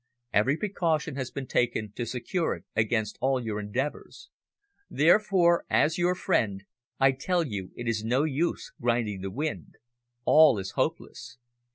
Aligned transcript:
Every 0.33 0.57
precaution 0.57 1.15
has 1.17 1.29
been 1.29 1.45
taken 1.45 1.91
to 1.91 2.07
secure 2.07 2.55
it 2.55 2.65
against 2.75 3.19
all 3.21 3.39
your 3.39 3.59
endeavours. 3.59 4.31
Therefore, 4.89 5.63
as 5.69 5.99
your 5.99 6.15
friend 6.15 6.63
I 6.99 7.11
tell 7.11 7.43
you 7.45 7.71
it 7.75 7.87
is 7.87 8.03
no 8.03 8.23
use 8.23 8.71
grinding 8.81 9.21
the 9.21 9.29
wind. 9.29 9.75
All 10.25 10.57
is 10.57 10.71
hopeless! 10.71 11.37